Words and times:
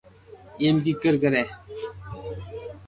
ايم 0.61 0.75
ڪيڪر 0.85 1.13
ڪري 1.23 1.43